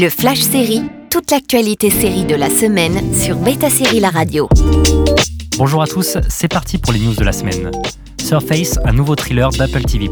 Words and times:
Le 0.00 0.08
Flash 0.10 0.42
Série, 0.42 0.82
toute 1.10 1.32
l'actualité 1.32 1.90
série 1.90 2.24
de 2.24 2.36
la 2.36 2.50
semaine 2.50 3.12
sur 3.12 3.34
Beta 3.34 3.68
Série 3.68 3.98
La 3.98 4.10
Radio. 4.10 4.48
Bonjour 5.56 5.82
à 5.82 5.88
tous, 5.88 6.18
c'est 6.28 6.46
parti 6.46 6.78
pour 6.78 6.92
les 6.92 7.00
news 7.00 7.16
de 7.16 7.24
la 7.24 7.32
semaine. 7.32 7.72
Surface, 8.22 8.78
un 8.84 8.92
nouveau 8.92 9.16
thriller 9.16 9.50
d'Apple 9.50 9.82
TV+. 9.82 10.08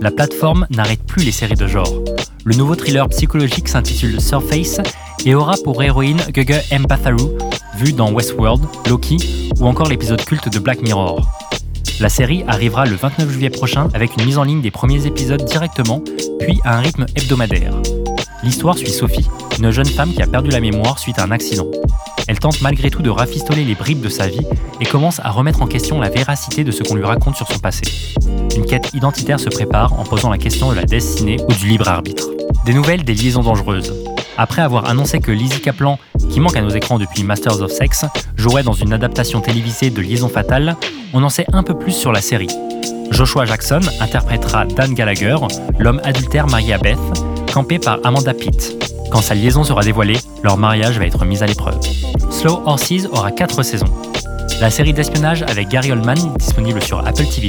La 0.00 0.10
plateforme 0.10 0.66
n'arrête 0.70 1.04
plus 1.04 1.22
les 1.22 1.30
séries 1.30 1.54
de 1.54 1.68
genre. 1.68 2.02
Le 2.44 2.56
nouveau 2.56 2.74
thriller 2.74 3.08
psychologique 3.10 3.68
s'intitule 3.68 4.20
Surface 4.20 4.80
et 5.24 5.36
aura 5.36 5.54
pour 5.62 5.80
héroïne 5.80 6.20
Gugu 6.32 6.56
Mbatharu, 6.76 7.38
vue 7.76 7.92
dans 7.92 8.10
Westworld, 8.10 8.64
Loki 8.88 9.48
ou 9.60 9.66
encore 9.66 9.88
l'épisode 9.88 10.24
culte 10.24 10.48
de 10.48 10.58
Black 10.58 10.82
Mirror. 10.82 11.24
La 12.00 12.08
série 12.08 12.42
arrivera 12.48 12.84
le 12.84 12.96
29 12.96 13.30
juillet 13.30 13.50
prochain 13.50 13.90
avec 13.94 14.16
une 14.16 14.24
mise 14.24 14.38
en 14.38 14.42
ligne 14.42 14.60
des 14.60 14.72
premiers 14.72 15.06
épisodes 15.06 15.44
directement, 15.44 16.02
puis 16.40 16.58
à 16.64 16.78
un 16.78 16.80
rythme 16.80 17.06
hebdomadaire. 17.14 17.74
L'histoire 18.42 18.78
suit 18.78 18.90
Sophie, 18.90 19.26
une 19.58 19.70
jeune 19.70 19.86
femme 19.86 20.12
qui 20.12 20.22
a 20.22 20.26
perdu 20.26 20.50
la 20.50 20.60
mémoire 20.60 20.98
suite 20.98 21.18
à 21.18 21.24
un 21.24 21.32
accident. 21.32 21.66
Elle 22.28 22.38
tente 22.38 22.60
malgré 22.60 22.90
tout 22.90 23.02
de 23.02 23.10
rafistoler 23.10 23.64
les 23.64 23.74
bribes 23.74 24.00
de 24.00 24.08
sa 24.08 24.28
vie 24.28 24.46
et 24.80 24.86
commence 24.86 25.20
à 25.20 25.30
remettre 25.30 25.62
en 25.62 25.66
question 25.66 25.98
la 25.98 26.08
véracité 26.08 26.62
de 26.62 26.70
ce 26.70 26.82
qu'on 26.82 26.94
lui 26.94 27.04
raconte 27.04 27.36
sur 27.36 27.48
son 27.48 27.58
passé. 27.58 27.82
Une 28.56 28.64
quête 28.64 28.90
identitaire 28.94 29.40
se 29.40 29.48
prépare 29.48 29.98
en 29.98 30.04
posant 30.04 30.30
la 30.30 30.38
question 30.38 30.70
de 30.70 30.76
la 30.76 30.84
destinée 30.84 31.38
ou 31.48 31.52
du 31.52 31.66
libre 31.66 31.88
arbitre. 31.88 32.28
Des 32.64 32.74
nouvelles 32.74 33.02
des 33.02 33.14
liaisons 33.14 33.42
dangereuses. 33.42 33.94
Après 34.36 34.62
avoir 34.62 34.88
annoncé 34.88 35.18
que 35.18 35.32
Lizzie 35.32 35.60
Kaplan, 35.60 35.98
qui 36.30 36.38
manque 36.38 36.56
à 36.56 36.60
nos 36.60 36.70
écrans 36.70 36.98
depuis 36.98 37.24
Masters 37.24 37.60
of 37.60 37.72
Sex, 37.72 38.04
jouerait 38.36 38.62
dans 38.62 38.72
une 38.72 38.92
adaptation 38.92 39.40
télévisée 39.40 39.90
de 39.90 40.00
Liaison 40.00 40.28
fatale, 40.28 40.76
on 41.12 41.24
en 41.24 41.28
sait 41.28 41.46
un 41.52 41.64
peu 41.64 41.76
plus 41.76 41.92
sur 41.92 42.12
la 42.12 42.20
série. 42.20 42.50
Joshua 43.10 43.46
Jackson 43.46 43.80
interprétera 44.00 44.66
Dan 44.66 44.94
Gallagher, 44.94 45.36
l'homme 45.78 46.00
adultère 46.04 46.46
marié 46.46 46.74
à 46.74 46.78
Beth, 46.78 46.98
par 47.64 47.98
Amanda 48.04 48.34
Pitt. 48.34 48.76
Quand 49.10 49.20
sa 49.20 49.34
liaison 49.34 49.64
sera 49.64 49.82
dévoilée, 49.82 50.18
leur 50.44 50.56
mariage 50.56 50.98
va 50.98 51.06
être 51.06 51.24
mis 51.24 51.42
à 51.42 51.46
l'épreuve. 51.46 51.78
Slow 52.30 52.62
Horses 52.64 53.06
aura 53.10 53.32
4 53.32 53.62
saisons. 53.62 53.92
La 54.60 54.70
série 54.70 54.92
d'espionnage 54.92 55.42
avec 55.42 55.68
Gary 55.68 55.90
Oldman, 55.90 56.18
disponible 56.38 56.80
sur 56.80 57.00
Apple 57.06 57.24
TV+, 57.24 57.48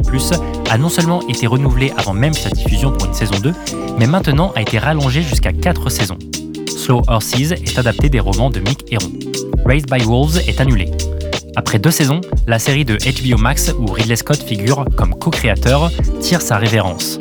a 0.70 0.78
non 0.78 0.90
seulement 0.90 1.22
été 1.28 1.48
renouvelée 1.48 1.94
avant 1.98 2.14
même 2.14 2.34
sa 2.34 2.50
diffusion 2.50 2.92
pour 2.92 3.08
une 3.08 3.14
saison 3.14 3.36
2, 3.42 3.54
mais 4.00 4.08
maintenant 4.08 4.52
a 4.56 4.62
été 4.62 4.80
rallongée 4.80 5.22
jusqu'à 5.22 5.54
4 5.54 5.90
saisons. 5.90 6.18
Slow 6.68 7.04
Horses 7.08 7.52
est 7.52 7.78
adapté 7.78 8.10
des 8.10 8.20
romans 8.20 8.50
de 8.50 8.60
Mick 8.60 8.92
Heron. 8.92 9.12
Raised 9.66 9.92
by 9.92 10.04
Wolves 10.04 10.40
est 10.48 10.60
annulé. 10.60 10.90
Après 11.56 11.78
deux 11.78 11.92
saisons, 11.92 12.22
la 12.48 12.58
série 12.58 12.86
de 12.86 12.98
HBO 12.98 13.38
Max, 13.38 13.74
où 13.78 13.86
Ridley 13.92 14.16
Scott 14.16 14.42
figure 14.42 14.86
comme 14.96 15.14
co-créateur, 15.14 15.92
tire 16.20 16.42
sa 16.42 16.58
révérence. 16.58 17.20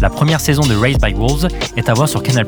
La 0.00 0.10
première 0.10 0.40
saison 0.40 0.62
de 0.62 0.76
Raised 0.76 1.00
by 1.02 1.12
Wolves 1.12 1.48
est 1.76 1.88
à 1.88 1.94
voir 1.94 2.08
sur 2.08 2.22
Canal+, 2.22 2.46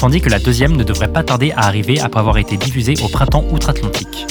tandis 0.00 0.20
que 0.20 0.28
la 0.28 0.40
deuxième 0.40 0.76
ne 0.76 0.82
devrait 0.82 1.12
pas 1.12 1.22
tarder 1.22 1.52
à 1.52 1.66
arriver 1.66 2.00
après 2.00 2.18
avoir 2.18 2.38
été 2.38 2.56
diffusée 2.56 2.94
au 3.04 3.08
printemps 3.08 3.44
outre-Atlantique. 3.52 4.26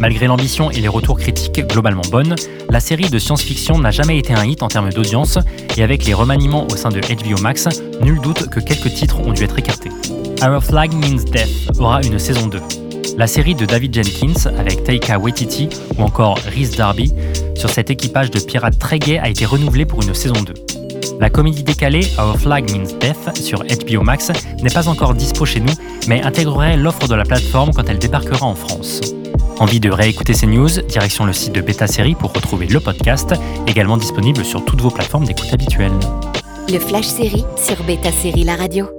Malgré 0.00 0.26
l'ambition 0.26 0.70
et 0.70 0.80
les 0.80 0.88
retours 0.88 1.18
critiques 1.18 1.66
globalement 1.68 2.02
bonnes, 2.10 2.34
la 2.70 2.80
série 2.80 3.10
de 3.10 3.18
science-fiction 3.18 3.78
n'a 3.78 3.90
jamais 3.90 4.18
été 4.18 4.32
un 4.32 4.46
hit 4.46 4.62
en 4.62 4.68
termes 4.68 4.90
d'audience, 4.90 5.38
et 5.76 5.82
avec 5.82 6.06
les 6.06 6.14
remaniements 6.14 6.66
au 6.66 6.76
sein 6.76 6.88
de 6.88 7.00
HBO 7.00 7.42
Max, 7.42 7.68
nul 8.00 8.20
doute 8.20 8.48
que 8.48 8.60
quelques 8.60 8.94
titres 8.94 9.20
ont 9.20 9.32
dû 9.32 9.44
être 9.44 9.58
écartés. 9.58 9.90
Our 10.42 10.62
Flag 10.62 10.94
Means 10.94 11.24
Death 11.30 11.78
aura 11.78 12.00
une 12.02 12.18
saison 12.18 12.46
2. 12.46 12.58
La 13.18 13.26
série 13.26 13.54
de 13.54 13.66
David 13.66 13.94
Jenkins 13.94 14.48
avec 14.58 14.84
Taika 14.84 15.18
Waititi 15.18 15.68
ou 15.98 16.02
encore 16.02 16.38
Rhys 16.54 16.70
Darby 16.76 17.12
sur 17.56 17.68
cet 17.68 17.90
équipage 17.90 18.30
de 18.30 18.38
pirates 18.38 18.78
très 18.78 19.00
gai 19.00 19.18
a 19.18 19.28
été 19.28 19.44
renouvelée 19.44 19.84
pour 19.84 20.02
une 20.02 20.14
saison 20.14 20.40
2. 20.40 20.54
La 21.20 21.30
comédie 21.30 21.64
décalée 21.64 22.06
Our 22.18 22.38
Flag 22.38 22.70
Means 22.70 22.98
Death 23.00 23.36
sur 23.36 23.64
HBO 23.64 24.02
Max 24.02 24.30
n'est 24.62 24.70
pas 24.70 24.88
encore 24.88 25.14
dispo 25.14 25.44
chez 25.44 25.60
nous, 25.60 25.72
mais 26.06 26.22
intégrerait 26.22 26.76
l'offre 26.76 27.08
de 27.08 27.14
la 27.14 27.24
plateforme 27.24 27.72
quand 27.74 27.88
elle 27.88 27.98
débarquera 27.98 28.46
en 28.46 28.54
France. 28.54 29.00
Envie 29.58 29.80
de 29.80 29.90
réécouter 29.90 30.34
ces 30.34 30.46
news 30.46 30.68
Direction 30.88 31.24
le 31.24 31.32
site 31.32 31.52
de 31.52 31.60
Beta 31.60 31.88
Série 31.88 32.14
pour 32.14 32.32
retrouver 32.32 32.66
le 32.66 32.78
podcast, 32.78 33.34
également 33.66 33.96
disponible 33.96 34.44
sur 34.44 34.64
toutes 34.64 34.80
vos 34.80 34.90
plateformes 34.90 35.24
d'écoute 35.24 35.52
habituelles. 35.52 35.98
Le 36.68 36.78
Flash 36.78 37.06
Série 37.06 37.44
sur 37.56 37.82
Beta 37.82 38.12
Série 38.12 38.44
La 38.44 38.54
Radio. 38.54 38.97